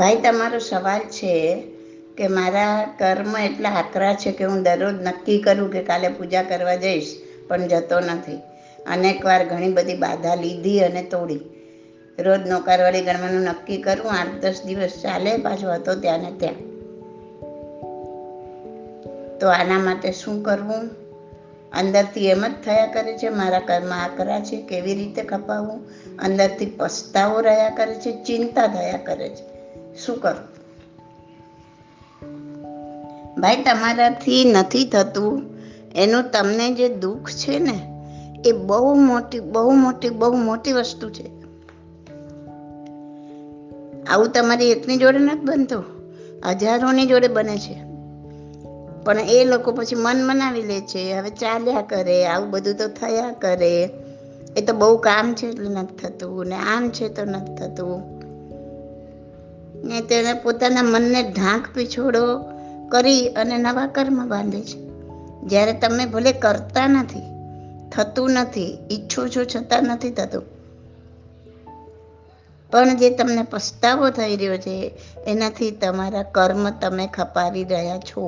[0.00, 1.62] ભાઈ, તમારો સવાલ છે
[2.16, 6.74] કે મારા કર્મ એટલા આકરા છે કે હું દરરોજ નક્કી કરું કે કાલે પૂજા કરવા
[6.74, 7.16] જઈશ,
[7.48, 8.40] પણ જતો નથી.
[8.86, 11.40] અનેકવાર ઘણી બધી બાધા લીધી અને તોડી.
[12.18, 16.54] રોજ નોકરવાળી ગણવાનું નક્કી કરું, આઠ દસ દિવસ ચાલે, પાછો હતો ત્યાં ને ત્યાં.
[19.38, 20.90] તો આના માટે શું કરવું?
[21.72, 25.88] અંદરથી એમ જ થયા કરે છે, મારા કર્મ આકરા છે, કેવી રીતે ખપાવવું
[26.18, 29.49] અંદરથી પસ્તાવો રહ્યા કરે છે, ચિંતા થયા કરે છે.
[29.98, 30.60] શું કરું?
[33.40, 35.42] ભાઈ, તમારાથી નથી થતું.
[35.94, 37.86] એનું તમને જે દુઃખ છે ને,
[38.46, 41.40] એ બહુ મોટી બહુ મોટી બહુ મોટી વસ્તુ છે.
[44.04, 45.84] આવું તમારી એકની જોડે નથી બનતું.
[46.48, 47.90] હજારોની જોડે બને છે.
[49.04, 53.32] પણ એ લોકો પછી મન મનાવી લે છે, હવે ચાલ્યા કરે, આવું બધું તો થયા
[53.32, 53.90] કરે.
[54.56, 58.19] એ તો બહુ કામ છે એટલે નથી થતું ને આમ છે તો નથી થતું.
[59.84, 62.24] ને તેણે પોતાના મનને ઢાંક પીછોડો
[62.88, 64.78] કરી અને નવા કર્મ બાંધે છે.
[65.48, 67.22] જ્યારે તમે ભલે કરતા નથી,
[67.90, 70.42] થતું નથી, ઈચ્છો છો છતાં નથી થતું,
[72.70, 74.92] પણ જે તમને પસ્તાવો થઈ રહ્યો છે,
[75.26, 78.26] એનાથી તમારા કર્મ તમે ખપાવી રહ્યા છો.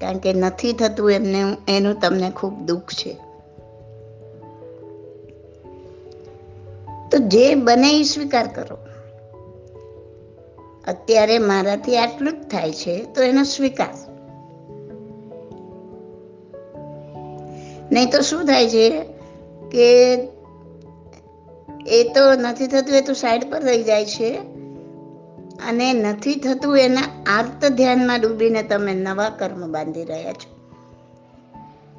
[0.00, 3.12] કારણ કે નથી થતું એમને, એનું તમને ખૂબ દુઃખ છે.
[7.10, 8.78] તો જે બને એ સ્વીકાર કરો.
[10.88, 14.12] અત્યારે મારાથી આટલું જ થાય છે, તો એનો સ્વીકાર.
[17.92, 19.04] નહીં તો શું થાય છે
[19.72, 20.14] કે
[21.86, 24.34] એ તો નથી થતું, એ તો સાઈડ પર રહી જાય છે.
[25.68, 30.62] અને નથી થતું એના આર્ત ધ્યાનમાં ડૂબીને તમે નવા કર્મ બાંધી રહ્યા છો.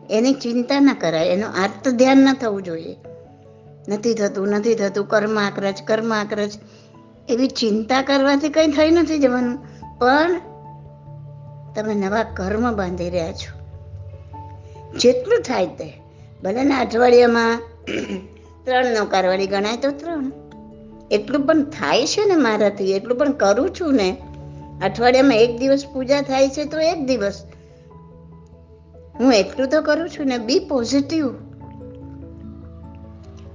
[0.09, 2.95] એની ચિંતા ના કરાય, એનું આર્ત ધ્યાન ન થવું જોઈએ.
[3.89, 6.51] નથી થતું નથી થતું, કર્મ આક્રજ કર્મ આક્રજ.
[7.29, 9.57] એવી ચિંતા કરવાથી કંઈ થઈ નથી જવાનું.
[9.99, 10.41] પણ
[11.75, 13.63] તમે નવા કર્મ બાંધી રહ્યા છો.
[14.97, 15.93] જેટલું થાય તે.
[16.43, 17.59] ભલે ને અઠવાડિયામાં
[18.65, 20.31] ત્રણ નોકારવાળી ગણાય તો ત્રણ.
[21.11, 24.17] એટલું પણ થાય છે ને મારાથી, એટલું પણ કરું છું ને.
[24.83, 27.43] અઠવાડિયામાં એક દિવસ પૂજા થાય છે તો એક દિવસ.
[29.19, 31.33] હું એટલું તો કરું છું ને, બી પોઝિટિવ.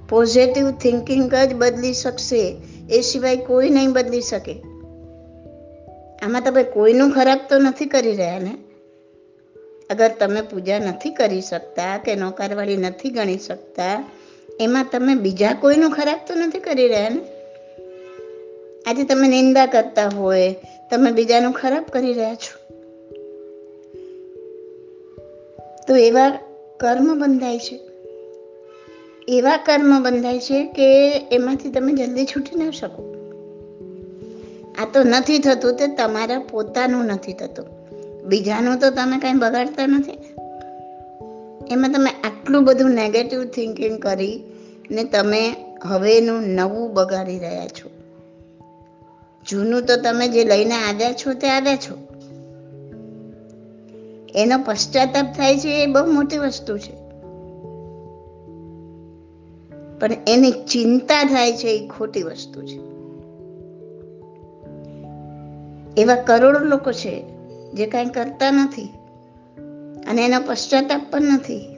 [0.08, 2.56] પોઝિટિવ થિંકિંગ જ બદલી શકશે.
[2.90, 4.52] એ સિવાય કોઈ નહીં બદલી શકે.
[6.22, 8.54] આમાં તમે કોઈનું ખરાબ તો નથી કરી રહ્યા ને?
[9.90, 14.10] અગર તમે પૂજા નથી કરી શકતા કે નોકારવાળી નથી ગણી શકતા,
[14.60, 17.20] એમાં તમે બીજા કોઈનું ખરાબ તો નથી કરી રહ્યા ને?
[18.86, 20.54] આજે તમે નિંદા કરતા હોય,
[20.90, 22.74] તમે બીજાનું ખરાબ કરી રહ્યા છો.
[25.88, 26.30] તો એવા
[26.80, 27.87] કર્મ બંધાય છે.
[29.28, 33.14] એવા કર્મ બંધાય છે કે એમાંથી તમે જલ્દી છૂટી ન શકો.
[34.78, 37.66] આ તો નથી થતું તે તમારા પોતાનું નથી થતું.
[38.24, 40.12] બીજાનું તો તમે કાંઈ બગાડતા નથી.
[41.70, 44.42] એમાં તમે આટલું બધું નેગેટિવ થિંકિંગ કરી
[44.90, 47.90] ને તમે હવેનું નવું બગાડી રહ્યા છો.
[49.48, 51.98] જૂનું તો તમે જે લઈને આવ્યા છો તે આવ્યા છો.
[54.34, 56.97] એનો પશ્ચાતાપ થાય છે એ બહુ મોટી વસ્તુ છે.
[60.00, 62.88] પણ એની ચિંતા થાય છે, એ ખોટી વસ્તુ છે.
[66.00, 67.24] એવા કરોડો લોકો છે,
[67.72, 68.88] જે કાંઈ કરતા નથી
[70.10, 71.76] અને એનો પશ્ચાતાપ પણ નથી.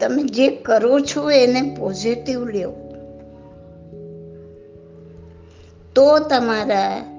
[0.00, 2.72] તમે જે કરો છો એને પોઝિટિવ લ્યો.
[5.94, 7.14] તો તમારા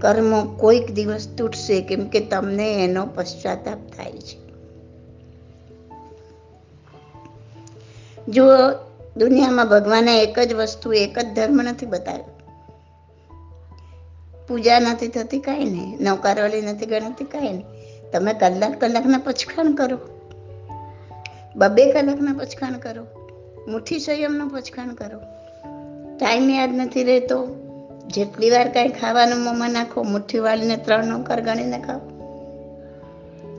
[0.00, 4.39] કર્મો કોઈક દિવસ તૂટશે, કેમ કે તમને એનો પશ્ચાતાપ થાય છે.
[8.30, 8.44] જો
[9.16, 12.40] દુનિયામાં ભગવાને એક જ વસ્તુ, એક જ ધર્મ નથી બતાવ્યો.
[14.48, 17.64] પૂજા નથી થતી કાંઈ નહીં, નૌકારવાળી નથી ગણતી કાંઈ નહીં.
[18.12, 19.98] તમે કલાક કલાકના પછખાણ કરો.
[21.56, 23.06] બબે કલાકના પછખાણ કરો.
[23.68, 25.18] મુઠ્ઠી સંયમનું પછખાણ કરો.
[26.18, 27.46] ટાઈમ યાદ નથી રહેતો.
[28.06, 32.00] જેટલી વાર કાંઈ ખાવાનું મોંમાં નાખો, મુઠ્ઠી વાળીને ત્રણ નોકર ગણીને ખાઓ.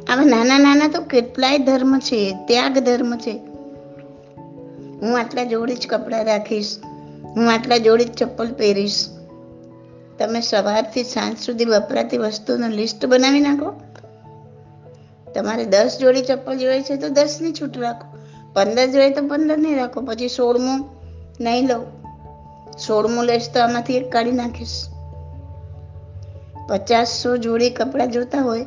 [0.10, 3.51] આવા નાના નાના તો કેટલાય ધર્મ છે, ત્યાગ ધર્મ છે.
[5.02, 6.78] હું આટલા જોડી જ કપડાં રાખીશ.
[7.36, 9.06] હું આટલા જોડી જ ચપ્પલ પહેરીશ.
[10.20, 13.74] તમે સવારથી સાંજ સુધી વપરાતી વસ્તુનો લિસ્ટ બનાવી નાખો.
[15.36, 18.18] તમારે દસ જોડી ચપ્પલ જોઈએ છે તો દસની છૂટ રાખો.
[18.54, 20.02] પંદર જોઈએ તો પંદરની રાખો.
[20.02, 20.90] પછી સોળમું
[21.42, 21.86] નહીં લઉં.
[22.78, 24.88] સોળમું લઈશ તો આમાંથી એક કાઢી નાખીશ.
[26.70, 28.66] પચાસસો જોડી કપડાં જોતા હોય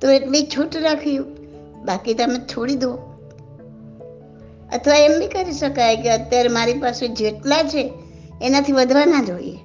[0.00, 1.18] તો એટલી છૂટ રાખી.
[1.84, 3.11] બાકી તમે છોડી દો.
[4.72, 7.92] અથવા એમ બી કરી શકાય કે અત્યારે મારી પાસે જેટલા છે,
[8.42, 9.58] એનાથી વધવાના જોઈએ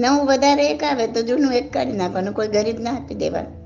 [0.00, 3.60] નવું વધારે એક આવે તો જૂનું એક કાઢી નાખવાનું, કોઈ ગરીબ ના આપી દેવાનું.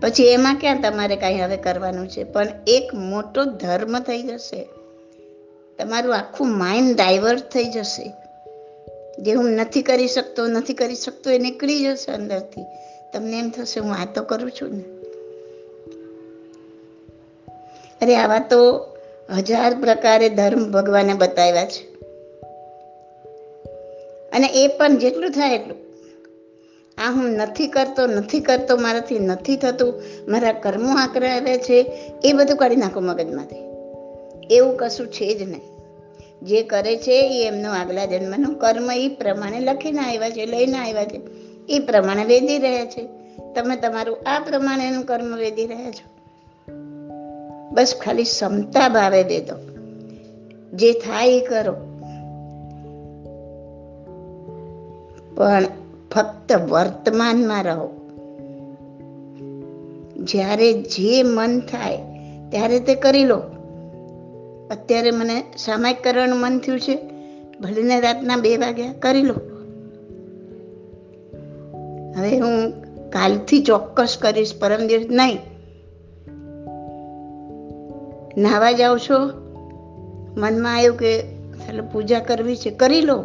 [0.00, 2.24] પછી એમાં ક્યાં તમારે કાંઈ હવે કરવાનું છે?
[2.24, 4.68] પણ એક મોટો ધર્મ થઈ જશે.
[5.78, 8.12] તમારું આખું માઇન્ડ ડાયવર્ટ થઈ જશે.
[9.22, 12.64] જે હું નથી કરી શકતો, નથી કરી શકતો એ નીકળી જશે અંદરથી.
[13.12, 14.97] તમને એમ થશે, હું આ તો કરું છું ને.
[18.02, 18.86] અરે આવા તો
[19.38, 21.98] હજાર પ્રકારે ધર્મ ભગવાને બતાવ્યા છે.
[24.32, 25.76] અને એ પણ જેટલું થાય એટલું.
[26.98, 31.92] આ હું નથી કરતો નથી કરતો, મારાથી નથી થતું, મારા કર્મો આકરા આવ્યા છે,
[32.24, 33.56] એ બધું કાઢી નાખો મગજમાંથી.
[34.50, 35.78] એવું કશું છે જ નહીં.
[36.42, 41.04] જે કરે છે એ એમનો આગલા જન્મનો કર્મ એ પ્રમાણે લખીને આવ્યા છે, લઈને આવ્યા
[41.04, 41.20] છે.
[41.68, 43.08] એ પ્રમાણે વેધી રહ્યા છે.
[43.54, 46.17] તમે તમારું આ પ્રમાણેનું કર્મ વેધી રહ્યા છો.
[47.72, 49.54] બસ ખાલી ક્ષમતા ભાવે વેદો
[50.74, 51.72] જે થાય એ કરો.
[55.34, 55.64] પણ
[56.14, 57.88] ફક્ત વર્તમાનમાં રહો.
[60.16, 61.98] જ્યારે જે મન થાય
[62.50, 63.42] ત્યારે તે કરી લો.
[64.70, 66.98] અત્યારે મને સામાયિક કરવાનું મન થયું છે.
[67.60, 69.34] ભલેને રાતના બે વાગ્યા કરી લો.
[72.16, 72.72] હવે હું
[73.10, 75.38] કાલથી ચોક્કસ કરીશ, પરમ દિવસ નહીં.
[78.38, 79.18] નાવા જાઓ છો?
[80.36, 81.22] મનમાં આવ્યું કે
[81.66, 83.24] ચાલો પૂજા કરવી છે, કરી લો.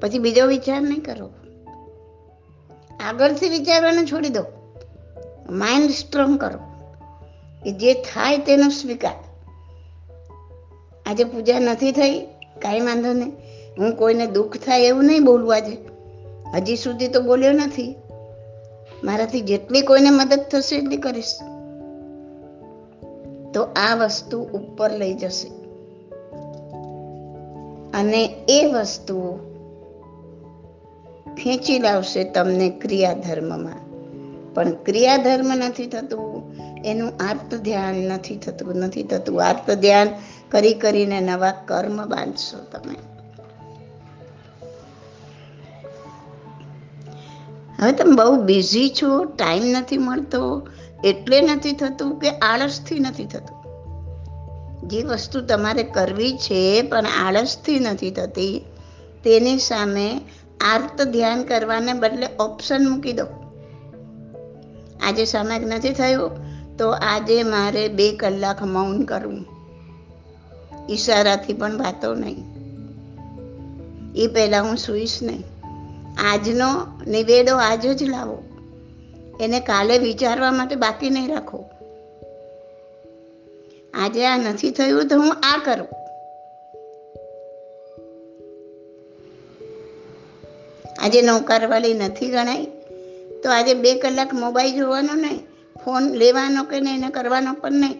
[0.00, 1.30] પછી બીજો વિચાર નહીં કરો.
[3.00, 4.44] આગળથી વિચારવાનું છોડી દો.
[5.50, 6.58] માઇન્ડ સ્ટ્રોંગ કરો.
[7.64, 9.14] કે જે થાય તેનો સ્વીકાર.
[11.06, 12.20] આજે પૂજા નથી થઈ,
[12.62, 13.32] કાંઈ વાંધો નહીં.
[13.78, 15.78] હું કોઈને દુઃખ થાય એવું નહીં બોલવું આજે.
[16.54, 17.96] હજી સુધી તો બોલ્યો નથી.
[19.04, 21.38] મારાથી જેટલી કોઈને મદદ થશે એટલી કરીશ.
[23.54, 25.48] તો આ વસ્તુ ઉપર લઈ જશે.
[27.94, 29.36] અને એ વસ્તુઓ
[31.34, 33.92] ખેંચી લાવશે તમને ક્રિયાધર્મમાં.
[34.54, 36.54] પણ ક્રિયાધર્મ નથી થતું,
[36.84, 39.44] એનું આર્ત ધ્યાન નથી થતું નથી થતું.
[39.44, 40.08] આર્ત ધ્યાન
[40.50, 42.94] કરી કરીને નવા કર્મ બાંધશો તમે.
[47.82, 50.68] હવે તમે બહુ બિઝી છો ટાઈમ નથી મળતો
[51.04, 53.62] એટલે નથી થતું કે આળસથી નથી થતું.
[54.88, 58.64] જે વસ્તુ તમારે કરવી છે, પણ આળસથી નથી થતી,
[59.24, 60.20] તેની સામે
[60.60, 63.26] આર્ત ધ્યાન કરવાને બદલે ઓપ્શન મૂકી દો.
[65.06, 66.30] આજે સમય નથી થયું?
[66.76, 69.46] તો આજે મારે બે કલાક મૌન કરવું.
[70.90, 72.44] ઈશારાથી પણ વાતો નહીં.
[74.16, 75.44] એ પહેલાં હું સૂઈશ નહીં.
[76.32, 78.42] આજનો નિવેડો આજ જ લાવો.
[79.40, 81.64] એને કાલે વિચારવા માટે બાકી નહીં રાખો.
[83.94, 85.88] આજે આ નથી થયું તો હું આ કરું.
[91.00, 92.64] આજે નૌકારવાળી નથી ગણાય
[93.42, 95.46] તો આજે બે કલાક મોબાઈલ જોવાનો નહીં,
[95.84, 97.98] ફોન લેવાનો કે નહીં એને કરવાનો પણ નહીં.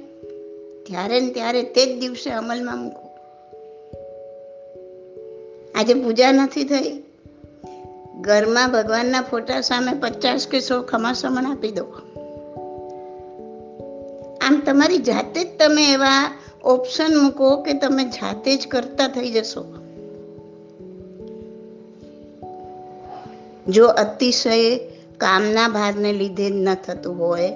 [0.87, 3.03] ત્યારે ને ત્યારે તે જ દિવસે અમલમાં મૂકો.
[5.75, 7.03] આજે પૂજા નથી થઈ
[8.23, 11.85] ઘરમાં ભગવાનના ફોટા સામે પચાસ કે સો ખમાસમણ આપી દો.
[14.43, 19.65] આમ તમારી જાતે જ તમે એવા ઓપ્શન મૂકો કે તમે જાતે જ કરતા થઈ જશો.
[23.69, 24.79] જો અતિશય
[25.19, 27.51] કામના ભારને લીધે જ ન થતું હોય,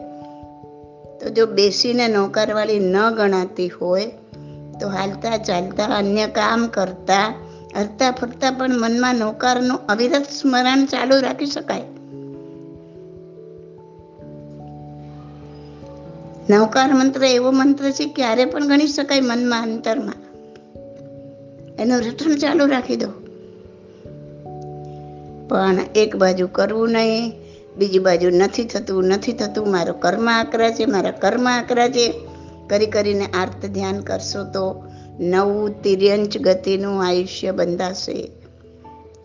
[1.20, 4.06] તો જો બેસીને નોકરવાળી ન ગણાતી હોય,
[4.80, 7.34] તો હાલતા ચાલતા અન્ય કામ કરતા
[7.76, 11.82] હરતા ફરતા પણ મનમાં નૌકારનું અવિરત સ્મરણ ચાલુ રાખી શકાય.
[16.50, 20.14] નૌકાર મંત્ર એવો મંત્ર છે, ક્યારે પણ ગણી શકાય મનમાં અંતરમાં.
[21.78, 23.08] એનું રટણ ચાલુ રાખી દો.
[25.48, 27.32] પણ એક બાજુ કરવું નહીં,
[27.76, 29.70] બીજી બાજુ નથી થતું નથી થતું.
[29.70, 32.28] મારો કર્મ આકરા છે, મારા કર્મ આકરા છે.
[32.66, 34.84] કરી કરીને આર્ત ધ્યાન કરશો તો
[35.20, 38.32] નવું તિર્યંચ ગતિનું આયુષ્ય બંધાશે.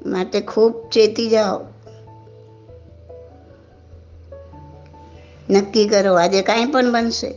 [0.05, 1.61] માટે ખૂબ ચેતી જાઓ.
[5.49, 7.27] નક્કી કરો, આજે કાંઈ પણ બનશે.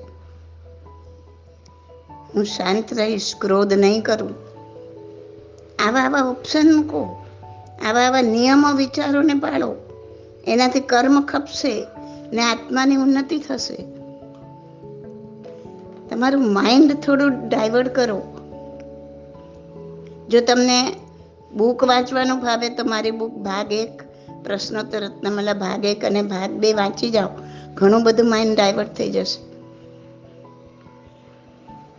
[2.35, 4.35] હું શાંત રહીશ, ક્રોધ નહીં કરું.
[5.87, 7.25] આવા આવા ઓપ્શન મૂકો.
[7.89, 9.75] આવા આવા નિયમો, વિચારોને પાડો
[10.47, 11.87] એનાથી કર્મ ખપશે
[12.33, 13.87] ને આત્માની ઉન્નતિ થશે.
[16.09, 18.34] તમારું માઇન્ડ થોડું ડાયવર્ટ કરો.
[20.29, 20.79] જો તમને
[21.53, 24.03] બુક વાંચવાનું ભાવે તો મારી બુક ભાગ એક,
[24.45, 27.29] પ્રશ્નોત્તર રત્નમાલા ભાગ એક અને ભાગ બે વાંચી જાઓ.
[27.75, 29.41] ઘણું બધું માઇન્ડ ડાયવર્ટ થઈ જશે.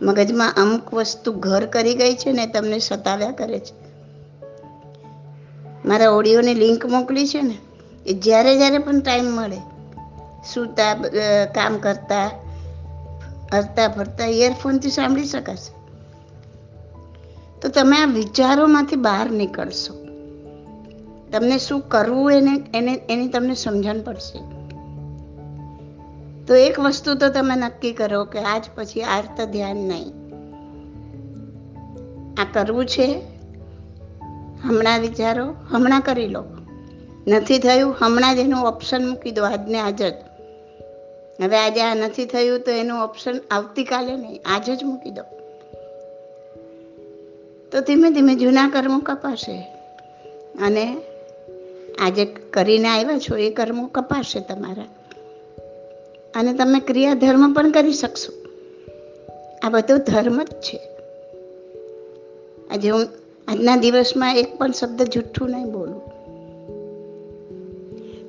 [0.02, 3.74] મગજમાં અમુક વસ્તુ ઘર કરી ગઈ છે ને તમને સતાવ્યા કરે છે.
[5.84, 7.56] મારા ઓડિયોની લિંક મોકલી છે ને,
[8.06, 9.60] એ જ્યારે જ્યારે પણ ટાઈમ મળે,
[10.54, 10.94] સૂતા
[11.54, 12.30] કામ કરતા,
[13.52, 15.75] હરતા ફરતા ઇયરફોનથી સાંભળી શકાશે.
[17.62, 20.06] તો તમે આ વિચારોમાંથી બહાર નીકળશો.
[21.32, 24.38] તમને શું કરવું એને એને, એની તમને સમજણ પડશે.
[26.44, 30.12] તો એક વસ્તુ તો તમે નક્કી કરો કે આજ પછી આર્ત ધ્યાન નહીં.
[32.40, 33.22] આ કરવું છે.
[34.64, 36.44] હમણાં વિચારો, હમણાં કરી લો.
[37.28, 40.14] નથી થયું, હમણાં જ એનું ઓપ્શન મૂકી દો આજને આજ જ.
[41.42, 45.35] હવે આજે આ નથી થયું તો એનું ઓપ્શન આવતીકાલે નહીં, આજે જ મૂકી દો.
[47.76, 49.66] તો ધીમે ધીમે જૂના કર્મો કપાશે.
[50.62, 50.96] અને
[52.00, 54.84] આજે કરીને આવ્યા છો, એ કર્મો કપાશે તમારા.
[56.34, 58.32] અને તમે ક્રિયા ધર્મ પણ કરી શકશો.
[59.62, 60.80] આ બધો ધર્મ જ છે.
[62.70, 63.06] આજે હું
[63.48, 66.02] આજના દિવસમાં એક પણ શબ્દ જૂઠું નહીં બોલું.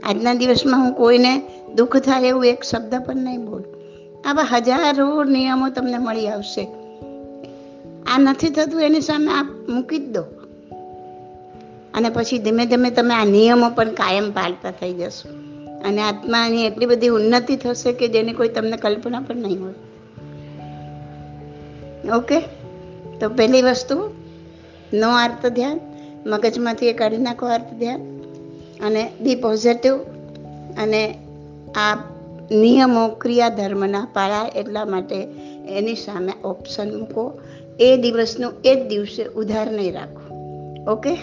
[0.04, 1.42] આજના દિવસમાં હું કોઈને
[1.76, 3.76] દુઃખ થાય એવું એક શબ્દ પણ નહીં બોલું.
[4.30, 6.68] આવા હજારો નિયમો તમને મળી આવશે.
[8.08, 10.22] આ નથી થતું, એની સામે આપ મૂકી જ દો.
[11.94, 15.30] અને પછી ધીમે ધીમે તમે આ નિયમો પણ કાયમ પાળતા થઈ જશો.
[15.86, 19.74] અને આત્માની એટલી બધી ઉન્નતિ થશે કે જેની કોઈ તમને કલ્પના પણ નહીં હોય.
[22.18, 22.40] ઓકે?
[23.20, 24.14] તો પહેલી વસ્તુ,
[24.94, 25.80] નો અર્થ ધ્યાન,
[26.26, 28.02] મગજમાંથી એ કાઢી નાખો અર્થ ધ્યાન,
[28.84, 29.98] અને બી પોઝિટિવ,
[30.84, 31.18] અને
[31.76, 31.96] આ
[32.52, 35.16] નિયમો ક્રિયાધર્મના પાળાય એટલા માટે
[35.70, 37.40] એની સામે ઓપ્શન મૂકો.
[37.80, 40.36] એ દિવસનું એ જ દિવસે ઉધાર નહીં રાખો.
[40.92, 41.16] ઓકે?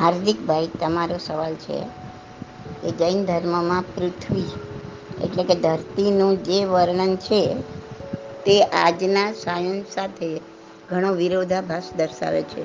[0.00, 1.82] હાર્દિકભાઈ, તમારો સવાલ છે
[2.82, 4.44] કે જૈન ધર્મમાં પૃથ્વી
[5.24, 7.54] એટલે કે ધરતીનું જે વર્ણન છે,
[8.46, 10.40] તે આજના સાયન્સ સાથે
[10.90, 12.64] ઘણો વિરોધાભાસ દર્શાવે છે.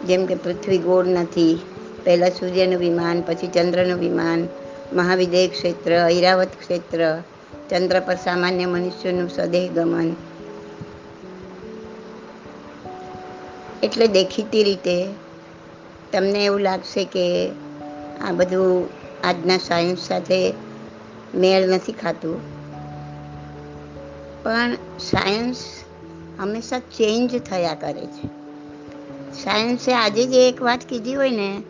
[0.00, 1.60] જેમ કે પૃથ્વી ગોળ નથી,
[2.04, 4.48] પહેલાં સૂર્યનું વિમાન, પછી ચંદ્રનું વિમાન
[4.92, 7.22] મહાવિદેય ક્ષેત્ર ઐરાવત ક્ષેત્ર,
[7.70, 10.16] ચંદ્ર પર સામાન્ય મનુષ્યનું સદેહ ગમન.
[13.82, 15.04] એટલે દેખીતી રીતે
[16.12, 17.50] તમને એવું લાગશે કે
[18.28, 18.88] આ બધું
[19.24, 20.52] આજના સાયન્સ સાથે
[21.34, 22.60] મેળ નથી ખાતું.
[24.42, 25.56] પણ સાયન્સ
[26.38, 28.26] હંમેશા ચેન્જ થયા કરે છે.
[29.32, 31.62] સાયન્સે આજે જે એક વાત કીધી હોય ને,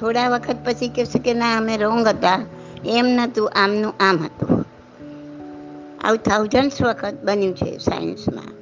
[0.00, 2.40] થોડા વખત પછી કહેશે કે ના, અમે રોંગ હતા.
[2.86, 4.64] એમ નહોતું આમનું આમ હતું.
[6.04, 8.58] આવું થાઉઝન્ડ્સ વખત બન્યું છે સાયન્સમાં.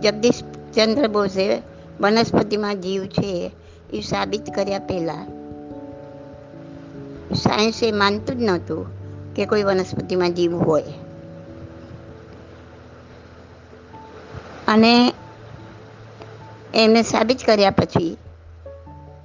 [0.00, 0.42] જગદીશ
[0.74, 1.62] ચંદ્ર બોઝે
[2.00, 3.50] વનસ્પતિમાં જીવ છે
[3.92, 5.39] એ સાબિત કર્યા પહેલાં
[7.34, 8.86] સાયન્સ એ માનતું જ નહોતું
[9.34, 10.82] કે કોઈ વનસ્પતિમાં જીવ હોય.
[14.68, 15.12] અને
[16.74, 18.16] એમને સાબિત કર્યા પછી,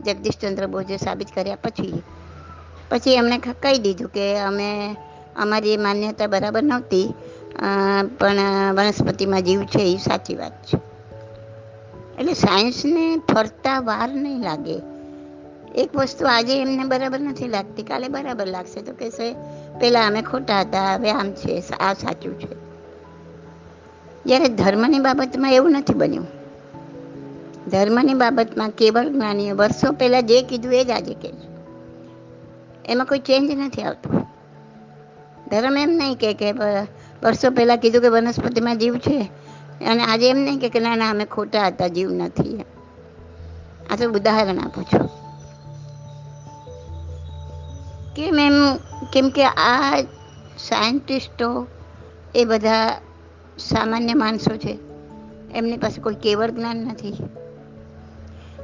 [0.05, 2.03] જગદીશચંદ્ર બોઝે સાબિત કર્યા પછી
[2.89, 4.95] પછી એમણે કહી દીધું કે અમે,
[5.35, 7.13] અમારી માન્યતા બરાબર નહોતી
[8.19, 8.39] પણ
[8.73, 10.77] વનસ્પતિમાં જીવ છે એ સાચી વાત છે.
[12.19, 14.94] એટલે સાયન્સને ફરતા વાર નહીં લાગે
[15.75, 17.83] એક વસ્તુ આજે એમને બરાબર નથી લાગતી.
[17.83, 18.81] કાલે બરાબર લાગશે.
[18.81, 19.33] તો કહેશે
[19.79, 22.65] પહેલાં અમે ખોટા હતા, હવે આમ છે આ સાચું છે.
[24.25, 26.27] જ્યારે ધર્મની બાબતમાં એવું નથી બન્યું.
[27.67, 31.31] ધર્મની બાબતમાં કેવળ જ્ઞાનીએ વર્ષો પહેલાં જે કીધું એ જ આજે કહે
[32.85, 34.09] એમાં કોઈ ચેન્જ નથી આવતો.
[35.51, 36.51] ધર્મ એમ નહીં કે કે
[37.23, 39.29] વર્ષો પહેલાં કીધું કે વનસ્પતિમાં જીવ છે.
[39.85, 42.63] અને આજે એમ નહીં કે ના ના, અમે ખોટા હતા, જીવ નથી.
[43.91, 45.14] આ તો ઉદાહરણ આપું છું.
[48.15, 48.53] કેમ એમ
[49.13, 50.01] કેમ કે આ
[50.59, 51.67] સાયન્ટિસ્ટો
[52.35, 53.01] એ બધા
[53.57, 54.77] સામાન્ય માણસો છે.
[55.55, 57.13] એમની પાસે કોઈ કેવળ જ્ઞાન નથી.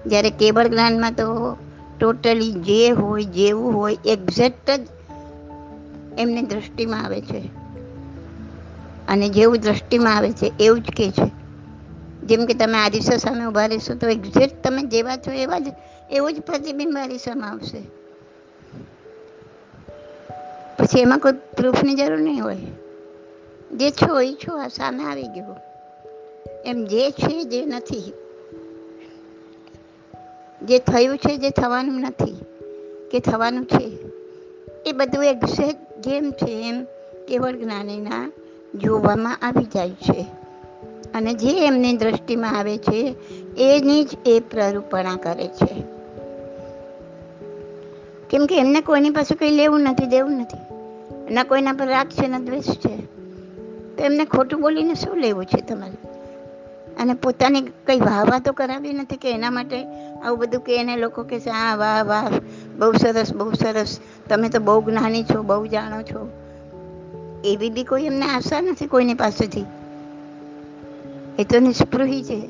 [0.06, 1.58] જ્યારે કેવળ જ્ઞાનમાં તો
[2.00, 4.88] ટોટલી જે હોય, જેવું હોય, એક્ઝેક્ટ જ
[6.18, 7.50] એમની દૃષ્ટિમાં આવે છે.
[9.08, 11.32] અને જેવું દૃષ્ટિમાં આવે છે, એવું જ કહે છે.
[12.24, 15.66] જેમ કે તમે આરિસા સામે ઊભા રહેશો, તો એક્ઝેક્ટ તમે જેવા છો એવા જ,
[16.12, 18.01] એવું જ પ્રતિબિંબ આરિસામાં આવશે.
[20.78, 22.58] પછી એમાં કોઈ પ્રૂફની જરૂર નહીં હોય.
[23.72, 25.56] જે છો એ છો, આ સામે આવી ગયું.
[26.66, 28.14] એમ જે છે જે નથી.
[30.62, 32.46] જે થયું છે જે થવાનું નથી,
[33.12, 33.98] કે થવાનું છે,
[34.86, 36.84] એ બધું એક્ઝેક્ટ જેમ છે એમ
[37.28, 38.32] કેવળ જ્ઞાનીના
[38.76, 40.26] જોવામાં આવી જાય છે.
[41.14, 43.16] અને જે એમની દ્રષ્ટિમાં આવે છે,
[43.58, 46.01] એની જ એ પ્રરૂપણા કરે છે.
[48.32, 50.58] કેમ કે એમને કોઈની પાસે કંઈ લેવું નથી, દેવું નથી.
[51.34, 52.98] ના કોઈના પર રાગ છે ને દ્વેષ છે.
[53.96, 56.08] તો એમને ખોટું બોલીને શું લેવું છે તમારે?
[57.02, 59.84] અને પોતાની કંઈ વાહ વાહ તો કરાવી નથી કે એના માટે
[60.26, 62.30] આવું બધું કે એને લોકો કહે છે હા વાહ વાહ,
[62.78, 64.00] બહુ સરસ બહુ સરસ.
[64.30, 66.30] તમે તો બહુ જ્ઞાની છો, બહુ જાણો છો.
[67.46, 69.66] એવી બી કોઈ એમને આશા નથી કોઈની પાસેથી?
[71.40, 72.50] એ તો નિષ્પૃહી છે.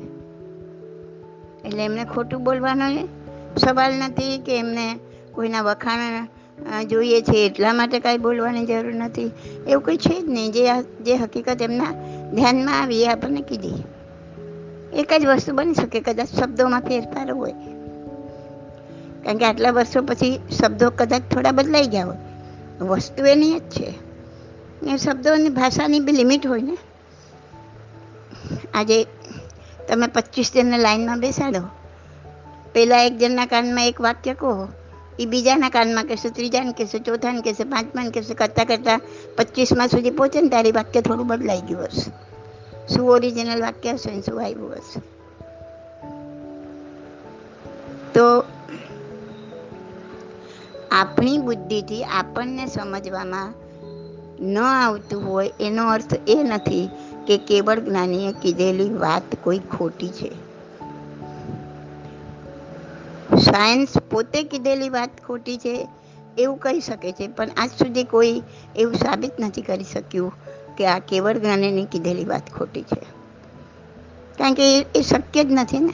[1.64, 3.08] એટલે એમને ખોટું બોલવાનો
[3.56, 4.98] સવાલ નથી કે એમને
[5.34, 6.26] કોઈના વખાણ
[6.84, 9.30] જોઈએ છે એટલા માટે કાંઈ બોલવાની જરૂર નથી.
[9.68, 10.52] એવું કંઈ છે જ નહીં.
[10.52, 11.84] જે જે હકીકત એમના
[12.34, 13.74] ધ્યાનમાં આવી એ આપણને કીધી.
[14.92, 17.52] એક જ વસ્તુ બની શકે, કદાચ શબ્દોમાં ફેરફાર હોય.
[19.24, 22.16] કારણ કે આટલા વર્ષો પછી શબ્દો કદાચ થોડા બદલાઈ ગયા હોય.
[22.80, 23.94] વસ્તુ એની જ છે.
[24.86, 26.78] એ શબ્દોની ભાષાની બી લિમિટ હોય ને.
[28.74, 29.04] આજે
[29.88, 31.60] તમે પચીસ જણને લાઈનમાં બેસાડો.
[32.74, 34.68] પહેલાં એક જણના કાનમાં એક વાક્ય કહો.
[35.18, 39.00] એ બીજાના કાનમાં કહેશે, ત્રીજાને કહેશે, ચોથાને કહેશે, પાંચમાને કહેશે, કરતાં કરતાં
[39.36, 42.32] પચીસમાં સુધી પહોંચે ને તારી વાક્ય થોડું બદલાઈ ગયું હશે.
[42.94, 45.00] શું ઓરિજિનલ વાક્ય હશે ને શું આવ્યું હશે?
[48.14, 48.44] તો
[50.90, 53.54] આપણી બુદ્ધિથી આપણને સમજવામાં
[54.40, 56.88] ન આવતું હોય એનો અર્થ એ નથી
[57.26, 60.41] કે કેવળ જ્ઞાનીએ કીધેલી વાત કોઈ ખોટી છે.
[63.52, 65.88] સાયન્સ પોતે કીધેલી વાત ખોટી છે,
[66.38, 68.42] એવું કહી શકે છે, પણ આજ સુધી કોઈ
[68.76, 70.32] એવું સાબિત નથી કરી શક્યું
[70.76, 73.00] કે આ કેવળ જ્ઞાનીની કીધેલી વાત ખોટી છે.
[74.38, 75.92] કારણ કે એ શક્ય જ નથી ને.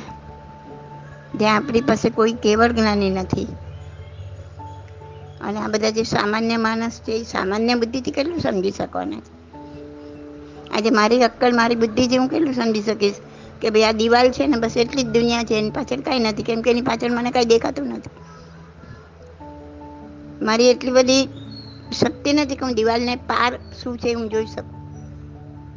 [1.38, 3.46] જ્યાં આપણી પાસે કોઈ કેવળ જ્ઞાની નથી.
[5.40, 9.38] અને આ બધા જે સામાન્ય માણસ છે, એ સામાન્ય બુદ્ધિથી કેટલું સમજી શકવાના છે?
[10.70, 13.14] આજે મારી અક્કલ, મારી બુદ્ધિથી હું કેટલું સમજી શકીશ?
[13.60, 16.42] કે ભાઈ આ દિવાલ છે ને બસ એટલી જ દુનિયા છે, એની પાછળ કાંઈ નથી.
[16.42, 18.10] કેમ કે એની પાછળ મને કાંઈ દેખાતું નથી.
[20.44, 21.28] મારી એટલી બધી
[22.00, 24.78] શક્તિ નથી કે હું દિવાલને પાર શું છે હું જોઈ શકું.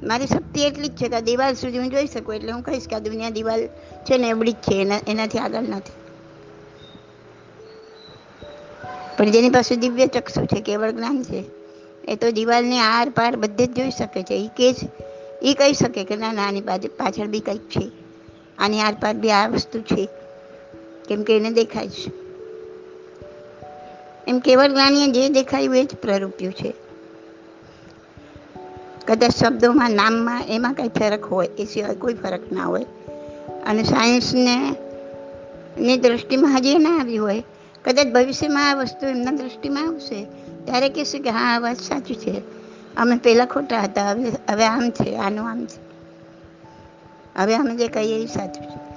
[0.07, 2.95] મારી શક્તિ એટલી જ છે કે દિવાલ સુધી હું જોઈ શકું, એટલે હું કહીશ કે
[2.95, 3.67] આ દુનિયા દિવાલ
[4.05, 5.91] છે ને એવડી જ છે, એના, એનાથી આગળ નથી.
[9.17, 11.43] પણ જેની પાસે દિવ્ય ચક્ષુ છે, કેવળ જ્ઞાન છે,
[12.07, 14.33] એ તો દિવાલને આર પાર બધે જ જોઈ શકે છે.
[14.33, 14.75] એ કે જ
[15.41, 17.91] એ કહી શકે કે ના ના, આની પાછળ બી કંઈક છે.
[18.57, 20.09] આની આરપાર બી આ વસ્તુ છે.
[21.07, 22.21] કેમ કે એને દેખાય છે.
[24.27, 26.73] એમ કેવળ જ્ઞાનીએ જે દેખાયું એ જ પ્રરૂપ્યું છે.
[29.07, 32.85] કદાચ શબ્દોમાં, નામમાં એમાં કંઈ ફરક હોય, એ સિવાય કોઈ ફરક ના હોય.
[33.65, 34.75] અને સાયન્સને
[35.79, 37.43] ની દ્રષ્ટિમાં હજી ના આવી હોય.
[37.85, 40.23] કદાચ ભવિષ્યમાં આ વસ્તુ એમના દ્રષ્ટિમાં આવશે,
[40.65, 42.60] ત્યારે કહેશે કે હા, આ વાત સાચી છે.
[42.97, 45.91] અમે પહેલાં ખોટા હતા, હવે હવે આમ છે, આનું આમ છે.
[47.41, 48.91] હવે અમે જે કહીએ એ સાચું છે.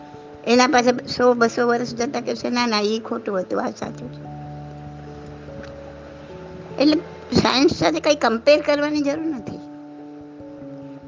[0.46, 4.34] એના પાસે સો, બસો વર્ષ જતા કહેશે ના ના એ ખોટું હતું, આ સાચું છે.
[6.82, 6.96] એટલે
[7.32, 9.58] સાયન્સ સાથે કંઈ કમ્પેર કરવાની જરૂર નથી.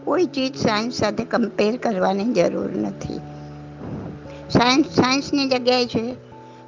[0.04, 3.20] કોઈ ચીજ સાયન્સ સાથે કમ્પેર કરવાની જરૂર નથી.
[4.50, 6.16] સાયન્સ સાયન્સની જગ્યાએ છે,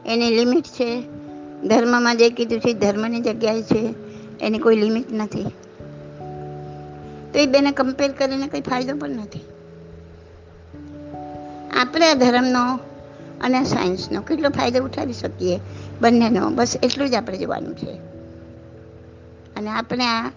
[0.06, 1.02] એની લિમિટ છે.
[1.62, 3.94] ધર્મમાં જે કીધું છે, ધર્મની જગ્યાએ છે,
[4.40, 5.46] એની કોઈ લિમિટ નથી.
[7.32, 9.40] તો એ બેને કમ્પેર કરીને કંઈ ફાયદો પણ નથી.
[11.80, 12.80] આપણે આ ધર્મનો
[13.40, 15.60] અને સાયન્સનો કેટલો ફાયદો ઉઠાવી શકીએ
[16.00, 16.50] બંનેનો?
[16.50, 17.92] બસ એટલું જ આપણે જોવાનું છે.
[19.56, 20.28] અને આપણે આ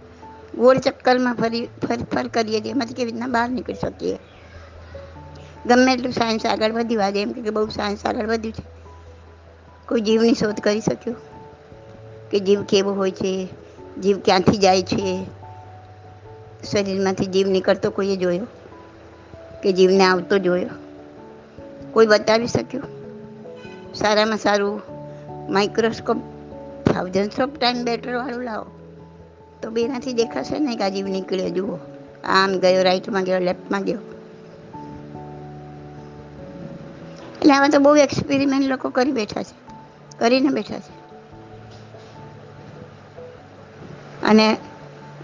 [0.58, 4.18] ગોળ ચક્કરમાં ફરી, ફર ફર કરીએ છીએ, એમાંથી કેવી રીતના બહાર નીકળી શકીએ.
[5.66, 8.64] ગમે એટલું સાયન્સ આગળ વધ્યું આજે એમ કે બહુ સાયન્સ આગળ વધ્યું છે.
[9.88, 11.18] કોઈ જીવની શોધ કરી શક્યું?
[12.30, 13.50] કે જીવ કેવો હોય છે?
[14.02, 15.26] જીવ ક્યાંથી જાય છે?
[16.64, 18.48] શરીરમાંથી જીવ નીકળતો કોઈએ જોયો?
[19.64, 20.70] કે જીવને આવતો જોયો?
[21.92, 22.84] કોઈ બતાવી શક્યું?
[23.96, 24.82] સારામાં સારું
[25.50, 26.18] માઇક્રોસ્કોપ
[26.86, 28.66] થાઉઝન્ડ ઓફ ટાઈમ બેટરવાળું લાવો.
[29.62, 31.50] તો બેનાથી દેખાશે ને કે આ જીવ નીકળ્યો.
[31.50, 31.78] જુઓ,
[32.24, 34.00] આમ ગયો રાઈટમાં ગયો લેફ્ટમાં ગયો.
[37.42, 39.56] એટલે આવા તો બહુ એક્સપેરિમેન્ટ લોકો કરી બેઠા છે.
[40.20, 41.02] કરીને બેઠા છે.
[44.26, 44.58] અને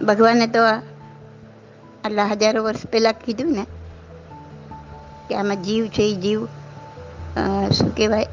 [0.01, 0.59] ભગવાને તો
[2.07, 3.65] આટલા હજારો વર્ષ પહેલાં કીધું ને
[5.29, 6.45] કે આમાં જીવ છે એ જીવ
[7.71, 8.25] શું કહેવાય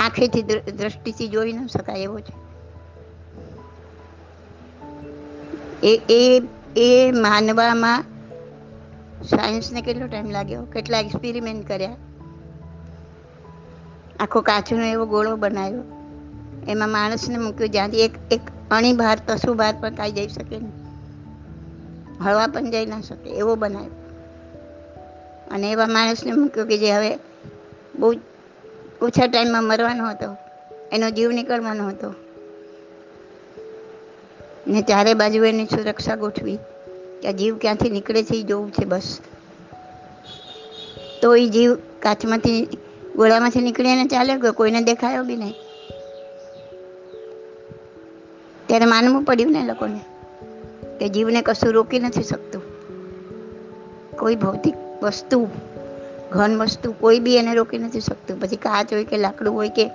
[0.00, 0.42] આંખેથી
[0.76, 2.34] દ્રષ્ટિથી જોઈ ન શકાય એવો છે.
[5.82, 6.42] એ એ
[6.76, 8.04] એ માનવામાં
[9.24, 10.64] સાયન્સને કેટલો ટાઈમ લાગ્યો?
[10.64, 11.96] કેટલા એક્સપેરિમેન્ટ કર્યા?
[14.20, 15.82] આખો કાચનો એવો ગોળો બનાવ્યો.
[16.68, 20.81] એમાં માણસને મૂક્યો જ્યાંથી એક એક અણી બહાર તસુ બહાર પણ કાંઈ જઈ શકે નહીં.
[22.22, 23.90] હળવા પણ જઈ ના શકે, એવો બનાવ્યો.
[25.50, 27.18] અને એવા માણસને મૂક્યો કે જે હવે
[27.94, 28.12] બહુ
[29.02, 30.36] ઓછા ટાઈમમાં મરવાનો હતો,
[30.92, 32.14] એનો જીવ નીકળવાનો હતો.
[34.68, 36.58] ને ચારે બાજુ એની સુરક્ષા ગોઠવી,
[37.22, 39.18] કે આ જીવ ક્યાંથી નીકળે છે એ જોવું છે બસ.
[41.22, 42.68] તો એ જીવ કાચમાંથી
[43.16, 45.54] ગોળામાંથી નીકળીને ચાલ્યો ગયો, કોઈને દેખાયો બી નહીં.
[48.66, 50.00] ત્યારે માનવું પડ્યું ને લોકોને.
[51.02, 52.62] કે જીવને કશું રોકી નથી શકતું.
[54.16, 55.48] કોઈ ભૌતિક વસ્તુ,
[56.32, 58.40] ઘન વસ્તુ કોઈ બી એને રોકી નથી શકતું.
[58.40, 59.90] પછી કાચ હોય કે લાકડું હોય કે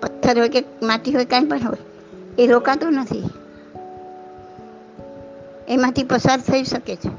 [0.00, 1.76] પથ્થર હોય કે માટી હોય, કાંઈ પણ હોય,
[2.38, 3.30] એ રોકાતું નથી.
[5.68, 7.10] એમાંથી પસાર થઈ શકે છે.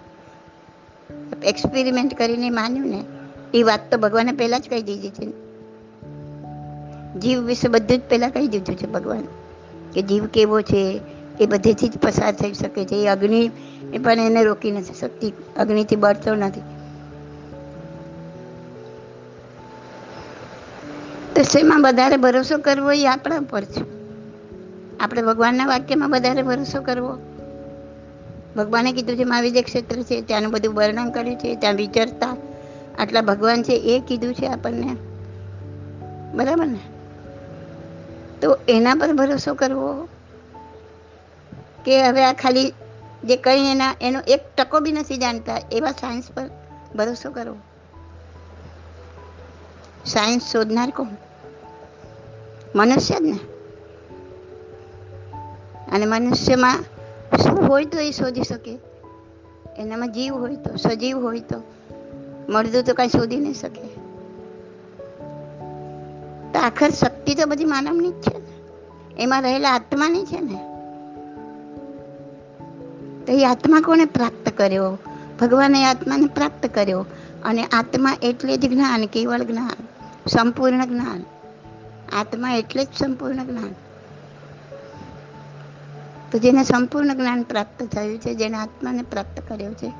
[1.44, 3.04] એક્સપેરિમેન્ટ કરીને માન્યું ને,
[3.54, 5.26] એ વાત તો ભગવાને પહેલાં જ કહી દીધી છે.
[7.20, 9.24] જીવ વિશે બધું જ પહેલાં કહી દીધું છે ભગવાન,
[9.94, 11.02] કે જીવ કેવો છે
[11.40, 12.96] એ બધેથી જ પસાર થઈ શકે છે.
[12.96, 13.52] એ અગ્નિ
[13.94, 15.34] એ પણ એને રોકી નથી શકતી.
[15.58, 16.62] અગ્નિથી બળતો નથી.
[21.36, 24.00] તો શેમાં વધારે ભરોસો કરવો એ આપણા ઉપર છે.
[24.98, 27.18] આપણે ભગવાનના વાક્યમાં વધારે ભરોસો કરવો.
[28.56, 32.38] ભગવાને કીધું છે મહાવિદ્ય ક્ષેત્ર છે, ત્યાંનું બધું વર્ણન કર્યું છે, ત્યાં વિચરતા.
[33.00, 34.96] આટલા ભગવાન છે એ કીધું છે આપણને.
[36.36, 36.80] બરાબર ને?
[38.42, 40.08] તો એના પર ભરોસો કરવો.
[41.86, 42.74] કે હવે આ ખાલી
[43.24, 46.50] જે કંઈ એના, એનો એક ટકો બી નથી જાણતા, એવા સાયન્સ પર
[46.96, 47.58] ભરોસો કરવો
[50.06, 51.08] સાયન્સ શોધનાર કોણ?
[52.76, 53.40] મનુષ્ય જ ને.
[55.92, 56.84] અને મનુષ્યમાં
[57.38, 58.80] શું હોય તો એ શોધી શકે?
[59.78, 61.64] એનામાં જીવ હોય તો, સજીવ હોય તો,
[62.50, 63.82] મળતું તો કાંઈ શોધી નહીં શકે.
[66.52, 68.42] તો આખર શક્તિ તો બધી માનવની જ છે
[69.18, 70.69] એમાં રહેલા આત્માની છે ને.
[73.30, 74.98] તો એ આત્મા કોને પ્રાપ્ત કર્યો?
[75.40, 77.06] ભગવાને આત્માને પ્રાપ્ત કર્યો.
[77.44, 79.88] અને આત્મા એટલે જ જ્ઞાન, કેવળ જ્ઞાન.
[80.28, 81.24] સંપૂર્ણ જ્ઞાન.
[82.20, 83.76] આત્મા એટલે જ સંપૂર્ણ જ્ઞાન.
[86.32, 89.92] તો જેને સંપૂર્ણ જ્ઞાન પ્રાપ્ત થયું છે જેને આત્માને પ્રાપ્ત કર્યો છે,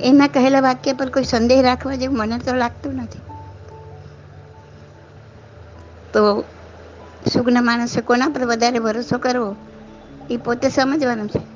[0.00, 3.18] એના કહેલા વાક્ય પર કોઈ સંદેહ રાખવા જેવું મને તો લાગતું નથી.
[6.12, 6.44] તો
[7.32, 9.56] સુગ્ન માણસે કોના પર વધારે ભરોસો કરવો?
[10.30, 11.49] એ પોતે સમજવાનું છે.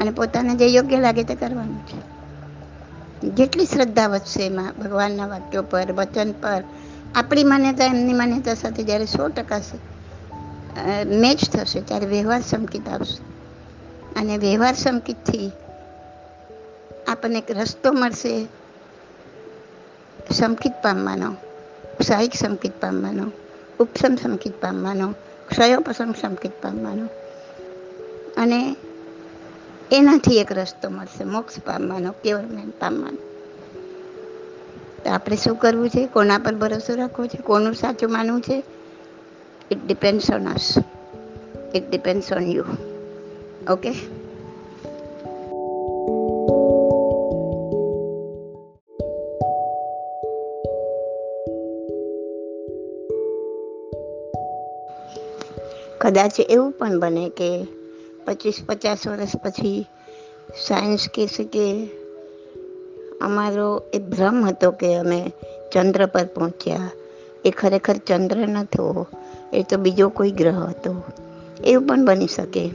[0.00, 2.20] અને પોતાને જે યોગ્ય લાગે તે કરવાનું છે.
[3.28, 6.62] જેટલી શ્રદ્ધા વધશે એમાં ભગવાનના વાક્યો પર, વચન પર,
[7.14, 9.60] આપણી માન્યતા, એમની માન્યતા સાથે જ્યારે સો ટકા
[11.06, 13.30] મેચ થશે ત્યારે વ્યવહાર સંકિત આવશે.
[14.20, 15.52] અને વ્યવહાર સંકિતથી
[17.08, 18.46] આપણને એક રસ્તો મળશે
[20.30, 21.36] સંકિત પામવાનો
[22.02, 23.32] સાહિક સંકિત પામવાનો
[23.80, 25.14] ઉપસમ સંકિત પામવાનો
[25.48, 27.08] ક્ષયોપસમ સંકિત પામવાનો.
[28.42, 28.76] અને
[29.92, 33.18] એનાથી એક રસ્તો મળશે, મોક્ષ પામવાનો જ્ઞાન પામવાનો.
[35.04, 36.06] તો આપણે શું કરવું છે?
[36.06, 37.42] કોના પર ભરોસો રાખવો છે?
[37.42, 38.62] કોનું સાચું માનવું છે?
[39.70, 40.74] It depends on us
[41.74, 42.64] it depends on you
[43.70, 43.92] okay
[55.98, 57.79] કદાચ એવું પણ બને કે
[58.30, 59.86] પચીસ, પચાસ વર્ષ પછી
[60.68, 61.86] સાયન્સ કહેશે કે
[63.20, 65.32] અમારો એ ભ્રમ હતો કે અમે
[65.72, 66.90] ચંદ્ર પર પહોંચ્યા.
[67.44, 69.06] એ ખરેખર ચંદ્ર નહોતો
[69.52, 71.02] એ તો બીજો કોઈ ગ્રહ હતો.
[71.64, 72.68] એવું પણ બની શકે.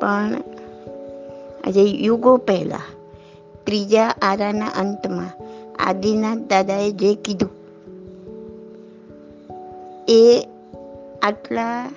[0.00, 0.34] પણ
[1.66, 3.14] આજે યુગો પહેલાં,
[3.64, 5.30] ત્રીજા આરાના અંતમાં
[5.88, 7.50] આદિનાથ દાદાએ જે કીધું,
[10.08, 10.48] એ
[11.22, 11.90] આટલા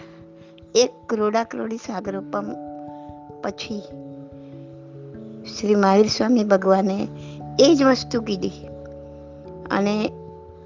[0.75, 2.55] એક ક્રોડા ક્રોડી સાગરોપમ
[3.41, 3.81] પછી
[5.57, 7.07] શ્રી મહાવીર સ્વામી ભગવાને
[7.59, 8.51] એ જ વસ્તુ કીધી.
[9.71, 10.09] અને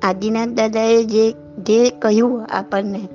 [0.04, 3.08] આદિનાથ દાદાએ જે જે કહ્યું આપણને,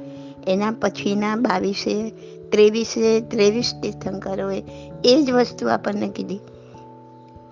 [0.46, 2.11] એના પછીના બાવીસે,
[2.50, 4.62] ત્રેવીસે, ત્રેવીસ તીર્થંકરોએ
[5.05, 6.40] એ જ વસ્તુ આપણને કીધી.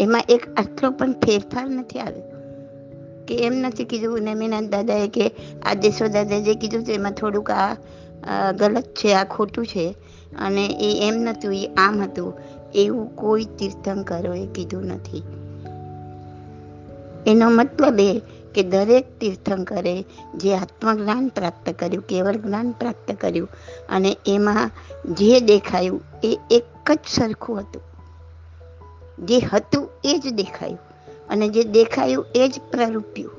[0.00, 2.22] એમાં એક આટલો પણ ફેરફાર નથી આવ્યો.
[3.26, 5.30] કે એમ નથી કીધું, નમીનાથ દાદાએ કે
[5.62, 7.74] આદેશો દાદાએ જે કીધું તેમાં થોડુંક આ
[8.56, 9.94] ગલત છે, આ ખોટું છે.
[10.38, 12.34] અને એ એમ નહોતું એ આમ હતું.
[12.74, 15.22] એવું કોઈ તીર્થંકરોએ કીધું નથી.
[17.26, 18.22] એનો મતલબ એ
[18.54, 20.04] કે દરેક તીર્થંકરે
[20.36, 23.48] જે આત્મજ્ઞાન પ્રાપ્ત કર્યું, કેવળ જ્ઞાન પ્રાપ્ત કર્યું,
[23.88, 24.70] અને એમાં
[25.14, 27.82] જે દેખાયું એ એક જ સરખું હતું.
[29.26, 30.78] જે હતું એ જ દેખાયું,
[31.28, 33.30] અને જે દેખાયું એ જ પ્રરૂપ્યું.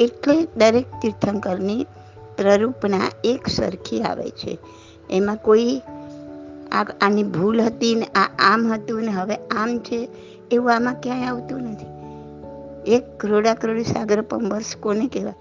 [0.00, 1.86] એટલે દરેક તીર્થંકરની
[2.36, 4.58] પ્રરૂપના એક સરખી આવે છે.
[5.10, 5.82] એમાં કોઈ
[6.72, 10.08] આ આની ભૂલ હતી ને આ આમ હતું ને હવે આમ છે
[10.50, 11.86] એવું આમાં ક્યાંય આવતું નથી.
[12.86, 15.34] એક કરોડા કરોડી સાગર પંબર્સ કોને કહેવાય?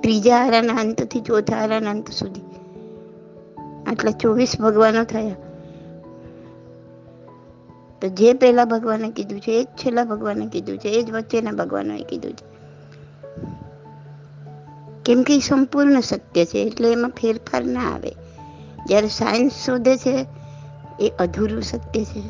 [0.00, 2.40] ત્રીજા હારાના અંતથી ચોથા હારાના અંત સુધી.
[3.86, 5.36] આટલા ચોવીસ ભગવાનો થયા.
[8.00, 11.50] તો જે પહેલા ભગવાને કીધું છે, એ જ છેલ્લા ભગવાને કીધું છે, એ જ વચ્ચેના
[11.50, 12.56] ભગવાનોએ કીધું છે.
[15.06, 18.10] કેમ કે એ સંપૂર્ણ સત્ય છે, એટલે એમાં ફેરફાર ના આવે.
[18.86, 20.26] જ્યારે સાયન્સ શોધે છે,
[21.00, 22.22] એ અધૂરું સત્ય છે.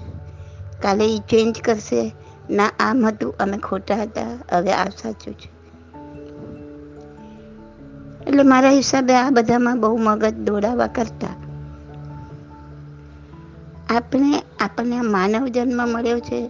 [0.82, 2.12] કાલે એ ચેન્જ કરશે.
[2.50, 5.56] ના, આમ હતું, અમે ખોટા હતા, હવે આ સાચું છે.
[8.26, 11.28] એટલે મારા હિસાબે આ બધામાં બહુ મગજ દોડાવા કરતા.
[13.96, 16.46] આપણે, આપણને માનવ જન્મ મળ્યો છે.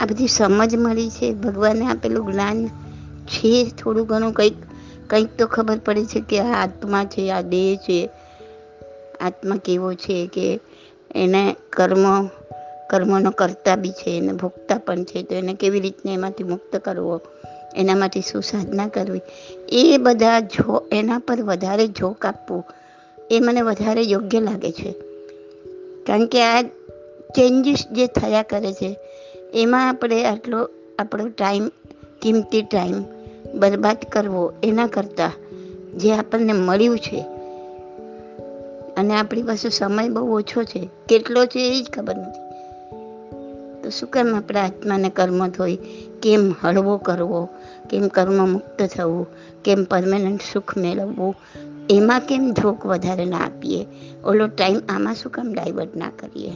[0.00, 1.34] આ બધી સમજ મળી છે.
[1.34, 2.68] ભગવાને આપેલું જ્ઞાન
[3.26, 4.54] છે, થોડું ઘણું કંઈક
[5.10, 8.10] કંઈક તો ખબર પડે છે કે આ આત્મા છે, આ દેહ છે,
[9.20, 10.60] આત્મા કેવો છે કે
[11.14, 12.26] એને કર્મ,
[12.90, 17.20] કર્મનો કરતા બી છે, એને ભોગતા પણ છે, તો એને કેવી રીતને એમાંથી મુક્ત કરવો
[17.74, 19.20] એના માટે શું સાધના કરવી,
[19.68, 22.64] એ બધા જો, એના પર વધારે જોક આપવું,
[23.30, 24.92] એ મને વધારે યોગ્ય લાગે છે.
[26.06, 26.62] કારણ કે આ
[27.36, 28.98] ચેન્જીસ જે થયા કરે છે,
[29.54, 31.68] એમાં આપણે આટલો, આપણો ટાઈમ,
[32.22, 33.15] કિંમતી ટાઈમ
[33.54, 35.32] બરબાદ કરવો એના કરતાં
[35.98, 37.24] જે આપણને મળ્યું છે.
[38.96, 40.88] અને આપણી પાસે સમય બહુ ઓછો છે.
[41.08, 42.46] કેટલો છે એ જ ખબર નથી.
[43.82, 45.78] તો શું કેમ આપણે આત્માને કર્મ ધોઈ
[46.22, 47.48] કેમ હળવો કરવો?
[47.90, 49.26] કેમ કર્મ મુક્ત થવું?
[49.64, 51.36] કેમ પરમેનન્ટ સુખ મેળવવું?
[51.90, 53.86] એમાં કેમ ઝોક વધારે ના આપીએ?
[54.24, 56.52] ઓલો ટાઈમ આમાં શું કામ ડાયવર્ટ ના કરીએ?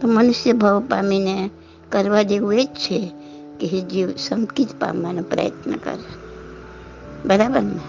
[0.00, 1.50] તો મનુષ્ય ભાવ પામીને
[1.92, 3.12] કરવા જેવું એ જ છે.
[3.58, 6.04] કે જીવ સંકિત પામવાનો પ્રયત્ન કરે.
[7.24, 7.80] બરાબર ને?